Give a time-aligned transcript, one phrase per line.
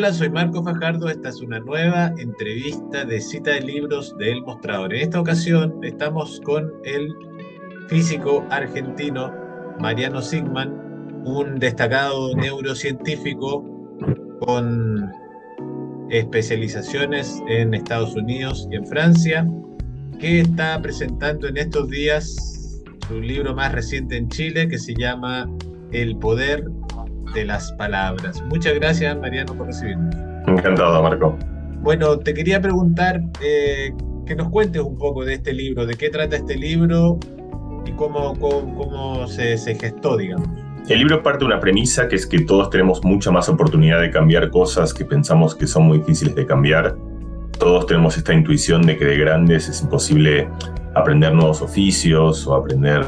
[0.00, 1.10] Hola, soy Marco Fajardo.
[1.10, 4.94] Esta es una nueva entrevista de cita de libros de El Mostrador.
[4.94, 7.14] En esta ocasión estamos con el
[7.88, 9.30] físico argentino
[9.78, 13.62] Mariano Sigman, un destacado neurocientífico
[14.40, 15.12] con
[16.08, 19.46] especializaciones en Estados Unidos y en Francia,
[20.18, 25.46] que está presentando en estos días su libro más reciente en Chile que se llama
[25.92, 26.64] El poder
[27.34, 28.42] de las palabras.
[28.48, 30.14] Muchas gracias, Mariano, por recibirnos.
[30.46, 31.38] Encantado, Marco.
[31.82, 33.92] Bueno, te quería preguntar eh,
[34.26, 37.18] que nos cuentes un poco de este libro, de qué trata este libro
[37.86, 40.48] y cómo, cómo, se, se, gestó, digamos.
[40.88, 44.10] El libro parte de una premisa que es que todos tenemos mucha más oportunidad de
[44.10, 46.96] cambiar cosas que pensamos que son muy difíciles de cambiar.
[47.58, 50.48] Todos tenemos esta intuición de que de grandes es imposible
[50.94, 53.04] aprender nuevos oficios o aprender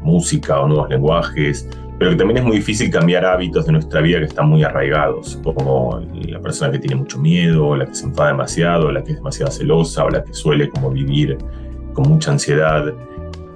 [0.00, 4.18] música o nuevos lenguajes pero que también es muy difícil cambiar hábitos de nuestra vida
[4.18, 8.30] que están muy arraigados, como la persona que tiene mucho miedo, la que se enfada
[8.30, 11.38] demasiado, la que es demasiado celosa, o la que suele como vivir
[11.92, 12.92] con mucha ansiedad.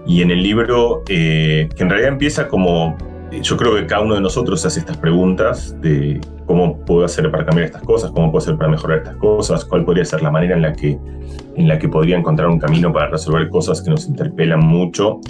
[0.07, 2.97] Y en el libro, eh, que en realidad empieza como,
[3.43, 7.45] yo creo que cada uno de nosotros hace estas preguntas de cómo puedo hacer para
[7.45, 10.55] cambiar estas cosas, cómo puedo hacer para mejorar estas cosas, cuál podría ser la manera
[10.55, 10.99] en la que,
[11.57, 15.21] en la que podría encontrar un camino para resolver cosas que nos interpelan mucho.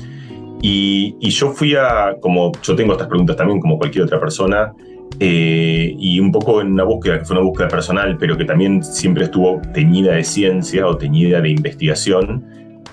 [0.60, 4.72] Y, yo fui a, como yo tengo estas preguntas también como cualquier otra persona,
[5.20, 8.82] eh, y un poco en una búsqueda que fue una búsqueda personal, pero que también
[8.82, 12.44] siempre estuvo teñida de ciencia o teñida de investigación,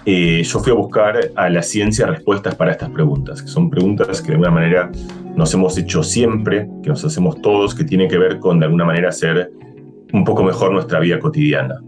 [0.05, 4.21] eh, yo fui a buscar a la ciencia respuestas para estas preguntas, que son preguntas
[4.21, 4.91] que de alguna manera
[5.35, 8.85] nos hemos hecho siempre, que nos hacemos todos, que tienen que ver con de alguna
[8.85, 9.51] manera hacer
[10.13, 11.81] un poco mejor nuestra vida cotidiana.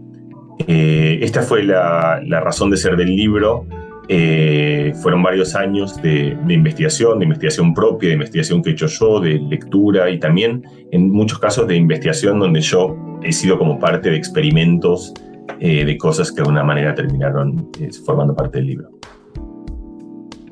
[0.66, 3.66] Eh, esta fue la, la razón de ser del libro
[4.10, 9.20] eh, fueron varios años de, investigación, de investigación propia, de investigación que he hecho yo,
[9.20, 14.10] de lectura y también en muchos casos de investigación donde yo he sido como parte
[14.10, 15.12] de experimentos
[15.60, 18.88] eh, de cosas que de alguna manera terminaron eh, formando parte del libro.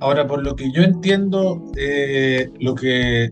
[0.01, 1.63] Ahora, por lo que yo entiendo,
[2.61, 3.31] lo que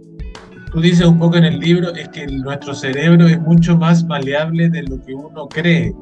[0.73, 4.71] tú dices un poco en el libro es que nuestro cerebro es mucho más maleable
[4.71, 5.93] de lo que uno cree.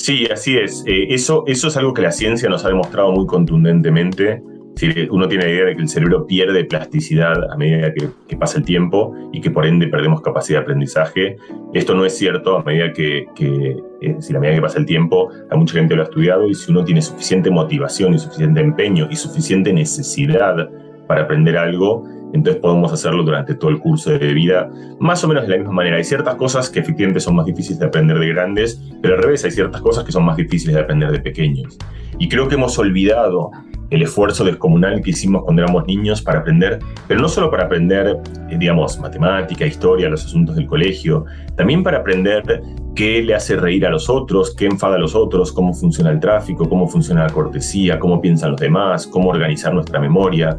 [0.00, 0.82] Sí, así es.
[0.86, 4.42] Eh, eso, eso es algo que la ciencia nos ha demostrado muy contundentemente.
[4.76, 8.56] Si uno tiene la idea de que el cerebro pierde plasticidad a medida que, pasa
[8.56, 11.36] el tiempo y que por ende perdemos capacidad de aprendizaje.
[11.74, 14.86] Esto no es cierto a medida que, que eh, si a medida que pasa el
[14.86, 18.60] tiempo, hay mucha gente lo ha estudiado y si uno tiene suficiente motivación y suficiente
[18.60, 20.70] empeño y suficiente necesidad
[21.06, 25.44] para aprender algo, entonces podemos hacerlo durante todo el curso de vida, más o menos
[25.44, 25.96] de la misma manera.
[25.96, 29.44] Hay ciertas cosas que efectivamente son más difíciles de aprender de grandes, pero al revés
[29.44, 31.76] hay ciertas cosas que son más difíciles de aprender de pequeños.
[32.18, 33.50] Y creo que hemos olvidado
[33.90, 38.18] el esfuerzo descomunal que hicimos cuando éramos niños para aprender, pero no solo para aprender,
[38.48, 41.24] eh, digamos, matemática, historia, los asuntos del colegio,
[41.56, 42.62] también para aprender
[42.94, 46.20] qué le hace reír a los otros, qué enfada a los otros, cómo funciona el
[46.20, 50.56] tráfico, cómo funciona la cortesía, cómo piensan los demás, cómo organizar nuestra memoria,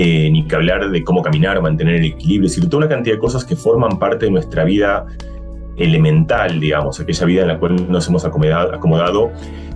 [0.00, 3.16] eh, ni que hablar de cómo caminar, mantener el equilibrio, es decir, toda una cantidad
[3.16, 5.06] de cosas que forman parte de nuestra vida
[5.76, 9.32] elemental, digamos, aquella vida en la cual nos hemos acomodado.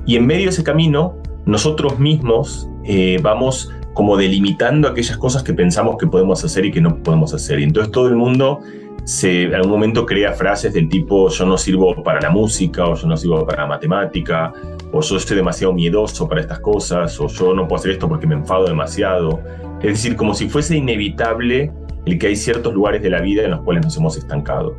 [0.06, 5.55] Y en medio de ese camino, nosotros mismos eh, vamos como delimitando aquellas cosas que
[5.55, 7.59] pensamos que podemos hacer y que no podemos hacer.
[7.59, 8.60] Y entonces todo el mundo
[9.03, 12.94] se, en algún momento crea frases del tipo yo no sirvo para la música o
[12.94, 14.53] yo no sirvo para la matemática
[14.93, 18.28] o yo estoy demasiado miedoso para estas cosas o yo no puedo hacer esto porque
[18.28, 19.41] me enfado demasiado.
[19.82, 21.72] Es decir, como si fuese inevitable
[22.06, 24.76] el que hay ciertos lugares de la vida en los cuales nos hemos estancado.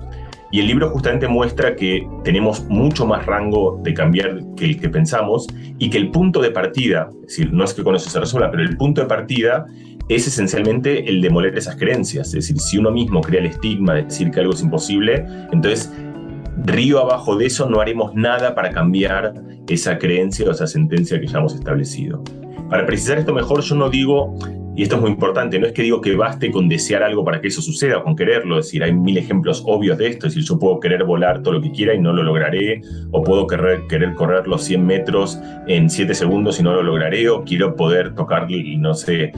[0.51, 4.87] Y el libro justamente muestra que tenemos mucho más rango de cambiar que el que
[4.87, 5.47] pensamos
[5.79, 8.51] y que el punto de partida, es decir, no es que con eso se resuelva,
[8.51, 9.65] pero el punto de partida
[10.09, 12.27] es esencialmente el demoler esas creencias.
[12.27, 15.91] Es decir, si uno mismo crea el estigma de decir que algo es imposible, entonces
[16.65, 19.33] río abajo de eso no haremos nada para cambiar
[19.67, 22.23] esa creencia o esa sentencia que ya hemos establecido.
[22.69, 24.35] Para precisar esto mejor, yo no digo
[24.75, 27.39] y esto es muy importante, no es que digo que baste con desear algo para
[27.39, 30.47] que eso suceda con quererlo, es decir, hay mil ejemplos obvios de esto, es decir,
[30.47, 32.81] yo puedo querer volar todo lo que quiera y no lo lograré,
[33.11, 37.29] o puedo querer, querer correr los 100 metros en 7 segundos y no lo lograré,
[37.29, 39.31] o quiero poder tocar, no sé,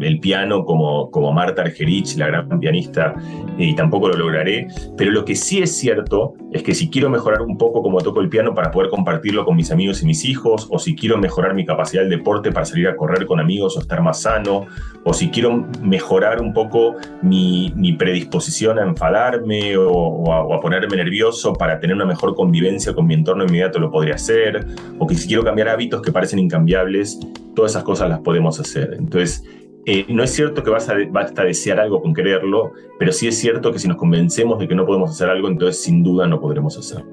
[0.00, 3.14] el piano como, como Marta Argerich, la gran pianista,
[3.58, 7.42] y tampoco lo lograré, pero lo que sí es cierto es que si quiero mejorar
[7.42, 10.66] un poco como toco el piano para poder compartirlo con mis amigos y mis hijos,
[10.70, 13.80] o si quiero mejorar mi capacidad del deporte para salir a correr con amigos o
[13.80, 14.55] estar más sano,
[15.04, 21.78] o si quiero mejorar un poco mi, predisposición a enfadarme o, a, ponerme nervioso para
[21.78, 24.66] tener una mejor convivencia con mi entorno inmediato, lo podría hacer,
[24.98, 27.20] o que si quiero cambiar hábitos que parecen incambiables,
[27.54, 28.96] todas esas cosas las podemos hacer.
[28.98, 29.44] Entonces,
[29.86, 33.38] eh, no es cierto que vas a, basta desear algo con quererlo, pero sí es
[33.38, 36.40] cierto que si nos convencemos de que no podemos hacer algo, entonces sin duda no
[36.40, 37.06] podremos hacerlo.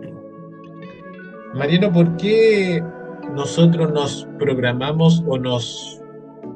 [1.54, 2.84] Mariano, ¿por qué
[3.36, 6.03] nosotros nos programamos o nos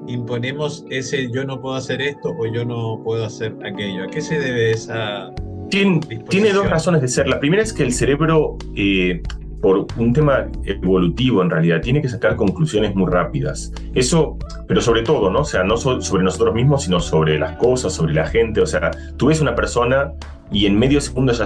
[0.08, 4.04] imponemos ese yo no puedo hacer esto o yo no puedo hacer aquello?
[4.04, 5.32] ¿A qué se debe esa...
[5.70, 6.00] Tiene,
[6.30, 7.28] tiene dos razones de ser.
[7.28, 9.22] La primera es que el cerebro eh,
[9.62, 13.74] por un tema evolutivo en realidad, tiene que sacar conclusiones muy rápidas.
[13.96, 14.38] Eso,
[14.68, 15.42] pero sobre todo, ¿no?
[15.42, 18.62] O sea, no sobre nosotros mismos, sino sobre las cosas, sobre la gente.
[18.62, 20.14] O sea, tú ves una persona
[20.52, 21.46] y en medio segundo ya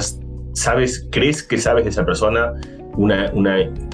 [0.53, 2.53] sabes, crees que sabes de esa persona
[2.97, 3.31] una,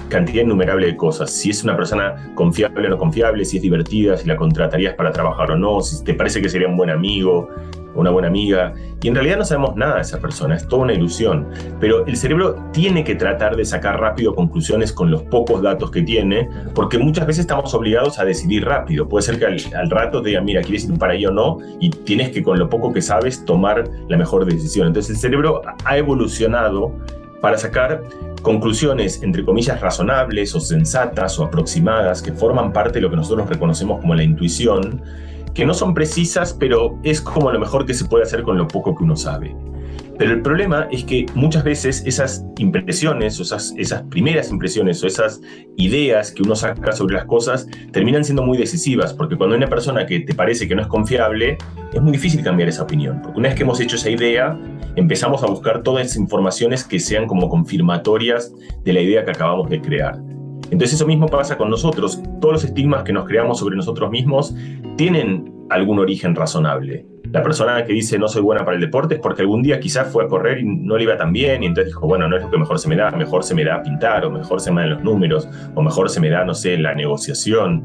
[0.08, 1.30] cantidad innumerable de cosas.
[1.30, 5.12] Si es una persona confiable o no confiable, si es divertida, si la contratarías para
[5.12, 7.50] trabajar o no, si te parece que sería un buen amigo,
[7.94, 8.72] una buena amiga,
[9.02, 11.48] y en realidad no sabemos nada de esa persona, es toda una ilusión,
[11.80, 16.02] pero el cerebro tiene que tratar de sacar rápido conclusiones con los pocos datos que
[16.02, 20.40] tiene, porque muchas veces estamos obligados a decidir rápido, puede ser que al, rato te
[20.40, 21.58] mira, ¿quieres ir para ahí o no?
[21.80, 24.86] Y tienes que con lo poco que sabes tomar la mejor decisión.
[24.86, 26.92] Entonces el cerebro ha evolucionado
[27.40, 28.02] para sacar
[28.40, 33.48] conclusiones, entre comillas, razonables o sensatas o aproximadas, que forman parte de lo que nosotros
[33.48, 35.02] reconocemos como la intuición,
[35.54, 38.68] que no son precisas, pero es como lo mejor que se puede hacer con lo
[38.68, 39.54] poco que uno sabe.
[40.18, 45.40] Pero el problema es que muchas veces esas impresiones, esas, esas primeras impresiones o esas
[45.76, 49.68] ideas que uno saca sobre las cosas terminan siendo muy decisivas, porque cuando hay una
[49.68, 51.56] persona que te parece que no es confiable,
[51.92, 54.58] es muy difícil cambiar esa opinión, porque una vez que hemos hecho esa idea,
[54.96, 58.52] empezamos a buscar todas esas informaciones que sean como confirmatorias
[58.84, 60.18] de la idea que acabamos de crear.
[60.70, 62.20] Entonces eso mismo pasa con nosotros.
[62.40, 64.54] Todos los estigmas que nos creamos sobre nosotros mismos
[64.96, 67.06] tienen algún origen razonable.
[67.32, 70.10] La persona que dice no soy buena para el deporte es porque algún día quizás
[70.10, 72.42] fue a correr y no le iba tan bien y entonces dijo, bueno, no es
[72.42, 74.80] lo que mejor se me da, mejor se me da pintar o mejor se me
[74.80, 77.84] dan los números o mejor se me da, no sé, la negociación.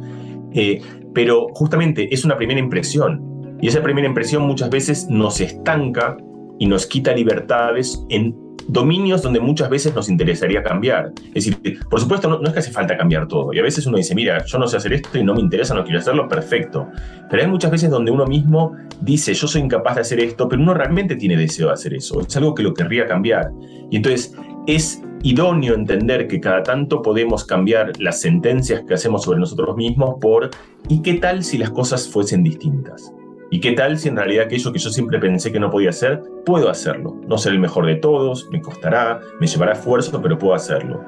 [0.54, 0.81] Eh,
[1.13, 6.18] pero justamente es una primera impresión y esa primera impresión muchas veces nos estanca
[6.60, 8.36] y nos quita libertades en
[8.74, 11.14] dominios donde muchas veces nos interesaría cambiar.
[11.34, 13.54] Es decir, por supuesto, no, es que hace falta cambiar todo.
[13.54, 15.75] Y a veces uno dice, mira, yo no sé hacer esto y no me interesa,
[15.75, 16.88] no quiero hacerlo, perfecto.
[17.30, 20.62] Pero hay muchas veces donde uno mismo dice, yo soy incapaz de hacer esto, pero
[20.62, 22.20] uno realmente tiene deseo de hacer eso.
[22.22, 23.52] Es algo que lo querría cambiar.
[23.92, 24.36] Y entonces
[24.66, 30.16] es idóneo entender que cada tanto podemos cambiar las sentencias que hacemos sobre nosotros mismos
[30.20, 30.50] por
[30.90, 33.14] ¿y qué tal si las cosas fuesen distintas?
[33.53, 36.23] ¿Y qué tal si en realidad aquello que yo siempre pensé que no podía hacer,
[36.44, 37.21] puedo hacerlo?
[37.27, 41.05] No ser el mejor de todos, me costará, me llevará esfuerzo, pero puedo hacerlo.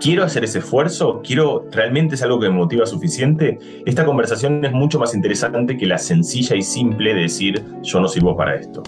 [0.00, 1.20] ¿Quiero hacer ese esfuerzo?
[1.22, 3.58] ¿Quiero realmente es algo que me motiva suficiente?
[3.84, 8.08] Esta conversación es mucho más interesante que la sencilla y simple de decir yo no
[8.08, 8.82] sirvo para esto.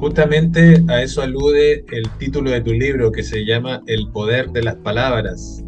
[0.00, 4.62] Justamente a eso alude el título de tu libro que se llama El poder de
[4.62, 5.64] las palabras,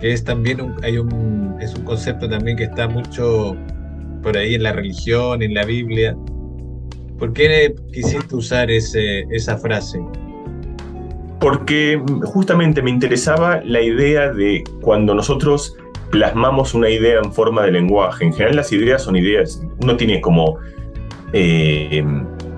[0.00, 3.56] que es también hay un, es un concepto también que está mucho
[4.22, 6.16] por ahí en la religión, en la Biblia.
[7.18, 10.00] ¿Por qué quisiste usar ese, esa frase?
[11.38, 15.76] Porque justamente me interesaba la idea de cuando nosotros
[16.10, 18.24] plasmamos una idea en forma de lenguaje.
[18.24, 20.58] En general las ideas son ideas, uno tiene como,
[21.32, 22.02] eh,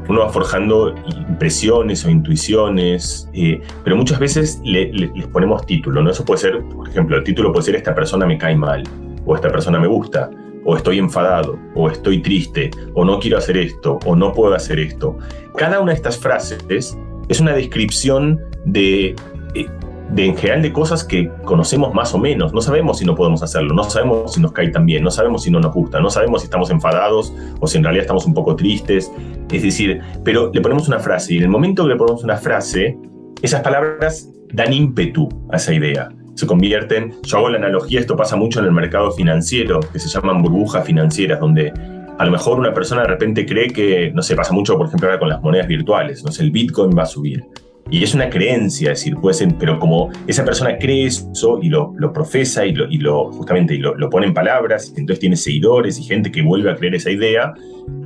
[0.08, 0.94] uno va forjando
[1.28, 6.10] impresiones o intuiciones, eh, pero muchas veces les ponemos título, ¿no?
[6.10, 8.82] Eso puede ser, por ejemplo, el título puede ser esta persona me cae mal
[9.24, 10.30] o esta persona me gusta
[10.64, 14.78] o estoy enfadado, o estoy triste, o no quiero hacer esto, o no puedo hacer
[14.78, 15.16] esto.
[15.56, 16.96] Cada una de estas frases
[17.28, 19.14] es una descripción de,
[19.54, 19.66] eh,
[20.10, 22.52] de, en general de cosas que conocemos más o menos.
[22.52, 25.42] No sabemos si no podemos hacerlo, no sabemos si nos cae tan bien, no sabemos
[25.42, 28.34] si no nos gusta, no sabemos si estamos enfadados o si en realidad estamos un
[28.34, 29.10] poco tristes.
[29.50, 32.36] Es decir, pero le ponemos una frase y en el momento que le ponemos una
[32.36, 32.96] frase,
[33.42, 36.10] esas palabras dan ímpetu a esa idea
[36.42, 40.08] se convierten, yo hago la analogía, esto pasa mucho en el mercado financiero, que se
[40.08, 41.72] llaman burbujas financieras, donde
[42.18, 45.08] a lo mejor una persona de repente cree que, no sé, pasa mucho, por ejemplo,
[45.08, 47.44] ahora con las monedas virtuales, no sé, el Bitcoin va a subir.
[47.90, 51.68] Y es una creencia, es decir, puede ser, pero como esa persona cree eso y
[51.68, 55.20] lo, lo profesa y lo, y lo justamente y lo, lo, pone en palabras, entonces
[55.20, 57.54] tiene seguidores y gente que vuelve a creer esa idea,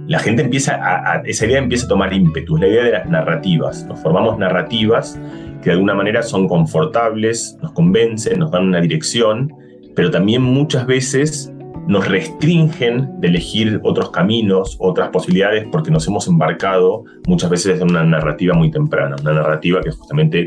[0.07, 3.85] la gente empieza a, esa idea empieza a tomar ímpetu, la idea de las narrativas.
[3.87, 5.19] Nos formamos narrativas
[5.67, 9.53] que de alguna manera son confortables, nos convencen, nos dan una dirección,
[9.97, 11.53] pero también muchas veces
[11.89, 17.91] nos restringen de elegir otros caminos, otras posibilidades, porque nos hemos embarcado muchas veces en
[17.91, 20.45] una narrativa muy temprana, una narrativa que justamente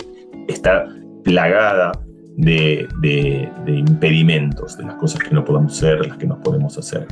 [0.48, 0.86] está
[1.26, 1.92] plagada
[2.38, 2.88] de,
[3.68, 7.06] impedimentos, de las cosas que no podemos ser, las que no podemos hacer.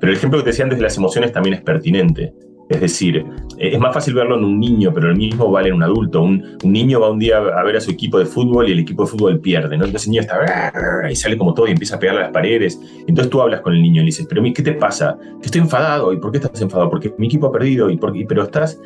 [0.00, 2.32] Pero el ejemplo que te decía antes de las emociones también es pertinente.
[2.70, 3.26] Es decir,
[3.58, 6.22] es más fácil verlo en un niño, pero el mismo vale en un adulto.
[6.22, 9.04] Un, niño va un día a ver a su equipo de fútbol y el equipo
[9.04, 9.74] de fútbol pierde.
[9.74, 12.80] Entonces el niño está y sale como todo y empieza a pegarle a las paredes.
[13.08, 15.18] Entonces tú hablas con el niño y le dices, pero ¿qué te pasa?
[15.40, 16.12] Que estoy enfadado.
[16.12, 16.90] ¿Y por qué estás enfadado?
[16.90, 17.90] Porque mi equipo ha perdido.
[17.90, 18.24] ¿Y por qué?
[18.28, 18.80] Pero estás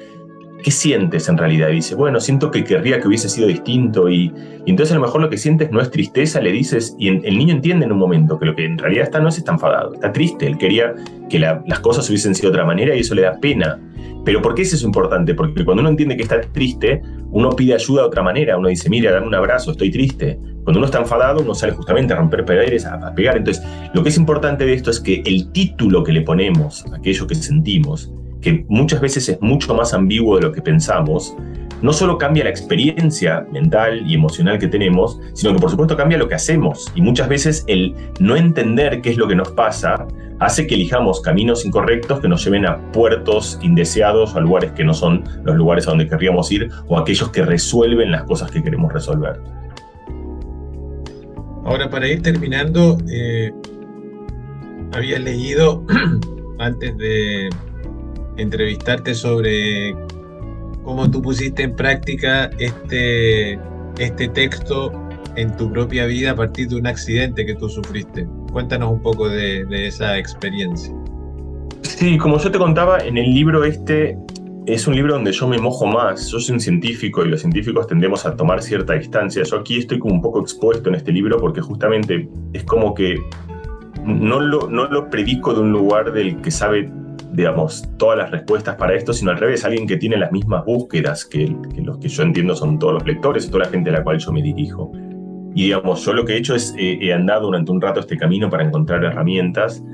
[0.64, 1.68] ¿qué sientes en realidad?
[1.68, 4.08] Dice, bueno, siento que querría que hubiese sido distinto.
[4.08, 4.32] Y,
[4.66, 7.54] entonces a lo mejor lo que sientes no es tristeza, le dices, y el niño
[7.54, 10.10] entiende en un momento que lo que en realidad está no es está enfadado, está
[10.10, 10.94] triste, él quería
[11.28, 13.78] que las cosas hubiesen sido de otra manera y eso le da pena.
[14.24, 15.34] Pero ¿por qué es eso importante?
[15.34, 18.88] Porque cuando uno entiende que está triste, uno pide ayuda de otra manera, uno dice,
[18.88, 20.38] mira, dame un abrazo, estoy triste.
[20.64, 23.36] Cuando uno está enfadado, uno sale justamente a romper paredes, a, pegar.
[23.36, 26.96] Entonces, lo que es importante de esto es que el título que le ponemos a
[26.96, 28.10] aquello que sentimos,
[28.44, 31.34] que muchas veces es mucho más ambiguo de lo que pensamos,
[31.80, 36.18] no solo cambia la experiencia mental y emocional que tenemos, sino que por supuesto cambia
[36.18, 36.92] lo que hacemos.
[36.94, 40.06] Y muchas veces el no entender qué es lo que nos pasa
[40.40, 44.92] hace que elijamos caminos incorrectos que nos lleven a puertos indeseados, a lugares que no
[44.92, 48.92] son los lugares a donde querríamos ir o aquellos que resuelven las cosas que queremos
[48.92, 49.40] resolver.
[51.64, 53.50] Ahora, para ir terminando, eh,
[54.92, 55.82] había leído
[56.58, 57.48] antes de,
[58.36, 59.94] entrevistarte sobre
[60.82, 63.58] cómo tú pusiste en práctica este,
[63.98, 64.92] este texto
[65.36, 68.26] en tu propia vida a partir de un accidente que tú sufriste.
[68.52, 70.94] Cuéntanos un poco de, esa experiencia.
[71.82, 74.16] Sí, como yo te contaba, en el libro este
[74.66, 76.30] es un libro donde yo me mojo más.
[76.30, 79.42] Yo soy un científico y los científicos tendemos a tomar cierta distancia.
[79.42, 83.18] Yo aquí estoy como un poco expuesto en este libro porque justamente es como que
[84.04, 86.90] no lo, no lo predico de un lugar del que sabe
[87.34, 91.24] digamos, todas las respuestas para esto, sino al revés, alguien que tiene las mismas búsquedas
[91.24, 94.04] que, los que yo entiendo son todos los lectores y toda la gente a la
[94.04, 94.92] cual yo me dirijo.
[95.54, 98.16] Y digamos, yo lo que he hecho es, eh, he andado durante un rato este
[98.16, 99.84] camino para encontrar herramientas.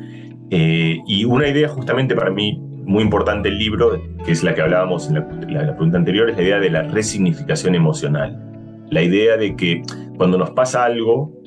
[0.50, 4.62] Eh, y una idea justamente para mí muy importante el libro, que es la que
[4.62, 8.38] hablábamos en la, la pregunta anterior, es la idea de la resignificación emocional.
[8.90, 9.82] La idea de que
[10.16, 11.39] cuando nos pasa algo,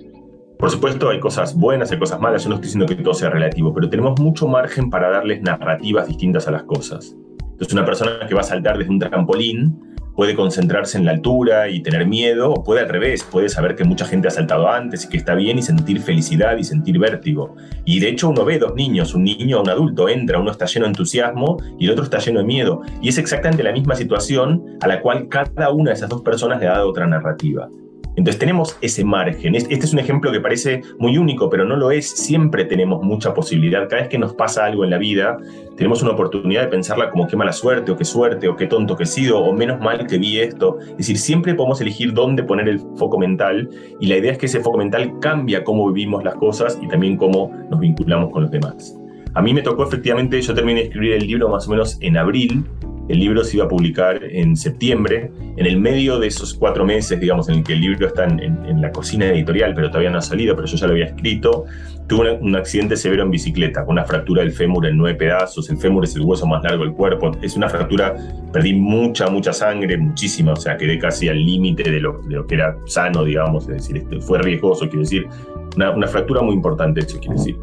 [0.63, 3.29] por supuesto, hay cosas buenas, hay cosas malas, yo no estoy diciendo que todo sea
[3.29, 7.17] relativo, pero tenemos mucho margen para darles narrativas distintas a las cosas.
[7.41, 9.77] Entonces, una persona que va a saltar desde un trampolín
[10.15, 13.84] puede concentrarse en la altura y tener miedo, o puede al revés, puede saber que
[13.84, 17.58] mucha gente ha saltado antes y que está bien y sentir felicidad y sentir vértigo.
[17.84, 20.65] Y de hecho uno ve dos niños, un niño o un adulto, entra, uno está
[20.65, 22.84] lleno de entusiasmo y el otro está lleno de miedo.
[23.01, 26.62] Y es exactamente la misma situación a la cual cada una de esas dos personas
[26.62, 27.67] le ha dado otra narrativa.
[28.15, 29.55] Entonces tenemos ese margen.
[29.55, 32.10] Este es un ejemplo que parece muy único, pero no lo es.
[32.10, 33.88] Siempre tenemos mucha posibilidad.
[33.89, 35.38] Cada vez que nos pasa algo en la vida,
[35.77, 38.96] tenemos una oportunidad de pensarla como qué mala suerte, o qué suerte, o qué tonto
[38.96, 40.77] que he sido, o menos mal que vi esto.
[40.91, 44.46] Es decir, siempre podemos elegir dónde poner el foco mental y la idea es que
[44.46, 48.51] ese foco mental cambia cómo vivimos las cosas y también cómo nos vinculamos con los
[48.51, 48.96] demás.
[49.34, 52.17] A mí me tocó efectivamente, yo terminé de escribir el libro más o menos en
[52.17, 52.63] abril
[53.10, 55.31] el libro se iba a publicar en septiembre.
[55.57, 58.81] En el medio de esos cuatro meses, digamos, en el que el libro está en,
[58.81, 61.65] la cocina editorial, pero todavía no ha salido, pero yo ya lo había escrito,
[62.07, 65.69] tuve un accidente severo en bicicleta, con una fractura del fémur en nueve pedazos.
[65.69, 67.31] El fémur es el hueso más largo del cuerpo.
[67.41, 68.15] Es una fractura,
[68.51, 72.77] perdí mucha, mucha sangre, muchísima, o sea, quedé casi al límite de lo, que era
[72.86, 75.27] sano, digamos, es decir, este, fue riesgoso, quiero decir,
[75.75, 77.57] una, fractura muy importante, eso quiere decir.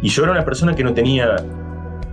[0.00, 1.36] Y yo era una persona que no tenía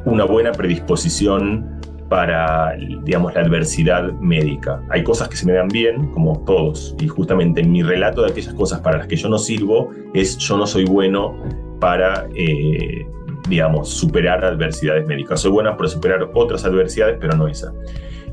[0.06, 1.79] una buena predisposición
[2.10, 4.82] para, digamos, la adversidad médica.
[4.90, 8.54] Hay cosas que se me dan bien, como todos, y justamente mi relato de aquellas
[8.56, 11.38] cosas para las que yo no sirvo es yo no soy bueno
[11.80, 13.08] para, eh,
[13.48, 15.42] digamos, superar adversidades médicas.
[15.42, 17.72] Soy buena para superar otras adversidades, pero no esa.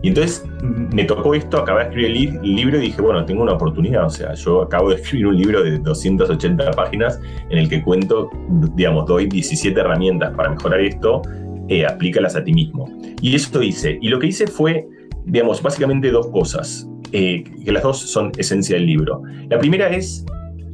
[0.03, 3.53] Y entonces me tocó esto, acabé de escribir el libro y dije, bueno, tengo una
[3.53, 4.07] oportunidad.
[4.07, 8.31] O sea, yo acabo de escribir un libro de 280 páginas en el que cuento,
[8.75, 11.23] digamos, doy 17 herramientas para mejorar esto
[11.69, 12.87] eh, aplícalas a ti mismo.
[13.21, 13.99] Y eso hice.
[14.01, 14.87] Y lo que hice fue,
[15.25, 19.23] digamos, básicamente dos cosas, eh, que las dos son esencia del libro.
[19.49, 20.25] La primera es,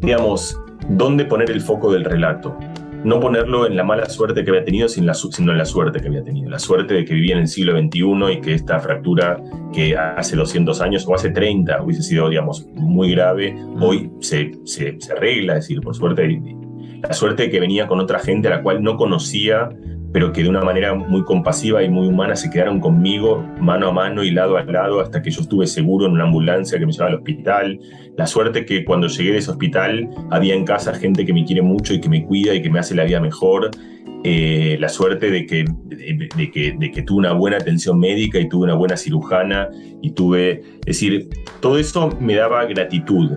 [0.01, 0.59] digamos,
[0.91, 2.57] dónde poner el foco del relato.
[3.05, 5.03] No ponerlo en la mala suerte que había tenido, sino
[5.51, 6.49] en la suerte que había tenido.
[6.49, 10.37] La suerte de que vivía en el siglo XXI y que esta fractura que hace
[10.37, 15.55] 200 años o hace 30 hubiese sido, digamos, muy grave, hoy se, se, se arregla.
[15.55, 16.41] Es decir, por suerte,
[17.03, 19.69] la suerte de que venía con otra gente a la cual no conocía
[20.13, 23.93] pero que de una manera muy compasiva y muy humana se quedaron conmigo mano a
[23.93, 26.93] mano y lado a lado hasta que yo estuve seguro en una ambulancia que me
[26.93, 27.81] llevaba al hospital.
[28.17, 31.63] La suerte que cuando llegué de ese hospital había en casa gente que me quiere
[31.63, 33.71] mucho y que me cuida y que me hace la vida mejor.
[34.25, 38.49] Eh, la suerte de que, de, que, de que tuve una buena atención médica y
[38.49, 39.69] tuve una buena cirujana
[40.01, 41.29] y tuve, es decir,
[41.61, 43.33] todo eso me daba gratitud.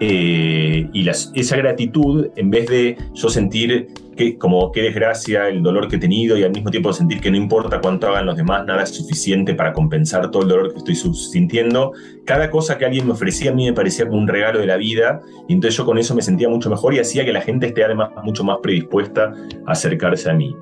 [0.00, 5.88] Eh, y esa gratitud, en vez de yo sentir que, como qué desgracia el dolor
[5.88, 8.66] que he tenido y al mismo tiempo sentir que no importa cuánto hagan los demás,
[8.66, 11.92] nada es suficiente para compensar todo el dolor que estoy sintiendo,
[12.24, 14.76] cada cosa que alguien me ofrecía a mí me parecía como un regalo de la
[14.76, 17.66] vida y entonces yo con eso me sentía mucho mejor y hacía que la gente
[17.66, 19.32] esté además mucho más predispuesta
[19.66, 20.54] a acercarse a mí.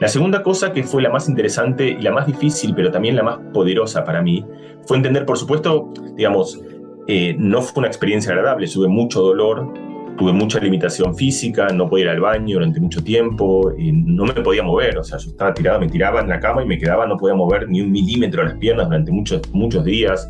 [0.00, 3.24] La segunda cosa que fue la más interesante y la más difícil, pero también la
[3.24, 4.44] más poderosa para mí,
[4.86, 6.60] fue entender, por supuesto, digamos,
[7.10, 9.72] eh, no fue una experiencia agradable, tuve mucho dolor,
[10.18, 14.34] tuve mucha limitación física, no podía ir al baño durante mucho tiempo, y no me
[14.34, 17.06] podía mover, o sea, yo estaba tirado, me tiraba en la cama y me quedaba,
[17.06, 20.28] no podía mover ni un milímetro las piernas durante muchos, muchos días,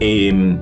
[0.00, 0.58] em,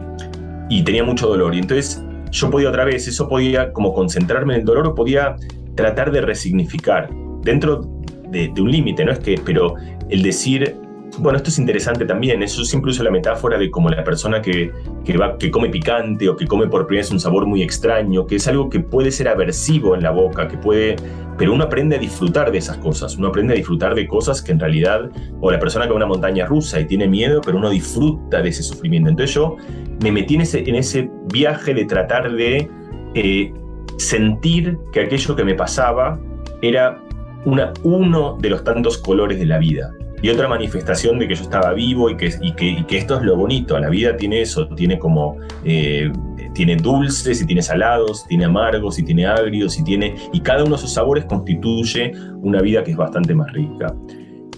[0.69, 1.55] y tenía mucho dolor.
[1.55, 5.37] Y entonces yo podía otra vez, eso podía como concentrarme en el dolor o podía
[5.75, 7.09] tratar de resignificar
[7.45, 7.81] dentro
[8.29, 9.13] de, de un límite, ¿no?
[9.13, 9.75] Es que, pero
[10.11, 10.77] el decir,
[11.21, 12.43] bueno, esto es interesante también.
[12.43, 14.73] Eso siempre uso la metáfora de como la persona que,
[15.21, 18.37] va, que come picante o que come por primera vez un sabor muy extraño, que
[18.37, 20.97] es algo que puede ser aversivo en la boca, que puede.
[21.37, 23.17] Pero uno aprende a disfrutar de esas cosas.
[23.17, 25.11] Uno aprende a disfrutar de cosas que en realidad.
[25.41, 28.41] O la persona que va a una montaña rusa y tiene miedo, pero uno disfruta
[28.41, 29.11] de ese sufrimiento.
[29.11, 29.57] Entonces yo
[30.03, 32.69] me metí en ese, en ese viaje de tratar de
[33.15, 33.53] eh,
[33.99, 36.19] sentir que aquello que me pasaba
[36.63, 37.03] era
[37.45, 41.43] una, uno de los tantos colores de la vida y otra manifestación de que yo
[41.43, 43.79] estaba vivo y que, y que, esto es lo bonito.
[43.79, 46.11] La vida tiene eso, tiene como, eh,
[46.55, 50.71] tiene dulces y tiene salados, tiene amargos y tiene agrios y tiene, y cada uno
[50.71, 52.13] de esos sabores constituye
[52.43, 53.95] una vida que es bastante más rica.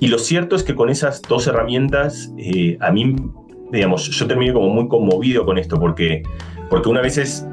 [0.00, 3.14] Y lo cierto es que con esas dos herramientas, eh, a mí,
[3.70, 6.22] digamos, yo terminé como muy conmovido con esto, porque,
[6.68, 7.46] porque una vez es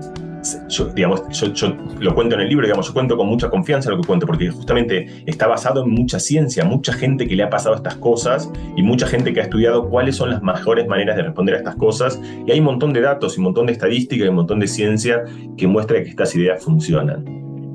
[0.70, 4.00] yo, digamos, yo, lo cuento en el libro, digamos, yo cuento con mucha confianza lo
[4.00, 7.76] que cuento, porque justamente está basado en mucha ciencia, mucha gente que le ha pasado
[7.76, 11.56] estas cosas y mucha gente que ha estudiado cuáles son las mejores maneras de responder
[11.56, 12.22] a estas cosas.
[12.46, 14.68] Y hay un montón de datos y un montón de estadística y un montón de
[14.68, 15.24] ciencia
[15.58, 17.24] que muestra que estas ideas funcionan.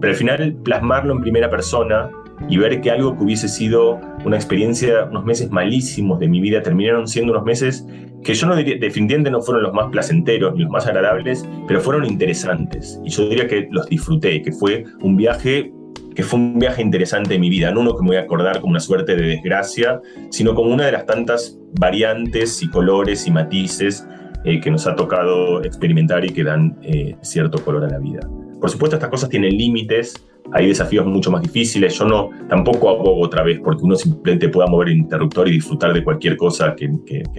[0.01, 2.11] Pero al final, plasmarlo en primera persona
[2.49, 6.63] y ver que algo que hubiese sido una experiencia, unos meses malísimos de mi vida,
[6.63, 7.87] terminaron siendo unos meses
[8.23, 11.81] que yo no diría, definitivamente no fueron los más placenteros ni los más agradables, pero
[11.81, 12.99] fueron interesantes.
[13.05, 15.73] Y yo diría que los disfruté, que fue un viaje
[16.15, 18.61] que fue un viaje interesante en mi vida, no uno que me voy a acordar
[18.61, 20.01] como una suerte de desgracia,
[20.31, 24.07] sino como una de las tantas variantes y colores y matices
[24.45, 28.21] eh, que nos ha tocado experimentar y que dan eh, cierto color a la vida.
[28.61, 30.15] Por supuesto, estas cosas tienen límites,
[30.53, 31.99] hay desafíos mucho más difíciles.
[31.99, 35.93] Yo no tampoco abogo otra vez porque uno simplemente pueda mover el interruptor y disfrutar
[35.93, 36.89] de cualquier cosa que,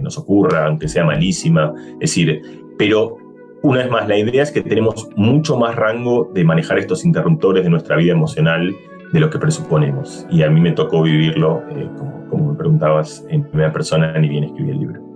[0.01, 1.73] nos ocurra, aunque sea malísima.
[1.93, 2.41] Es decir,
[2.77, 3.17] pero
[3.63, 7.63] una vez más, la idea es que tenemos mucho más rango de manejar estos interruptores
[7.63, 8.75] de nuestra vida emocional
[9.11, 10.25] de lo que presuponemos.
[10.29, 14.29] Y a mí me tocó vivirlo, eh, como, como, me preguntabas, en primera persona, ni
[14.29, 15.14] bien escribí el libro.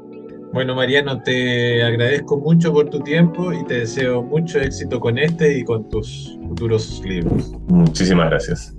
[0.51, 5.59] Bueno, Mariano, te agradezco mucho por tu tiempo y te deseo mucho éxito con este
[5.59, 7.53] y con tus futuros libros.
[7.67, 8.78] Muchísimas gracias.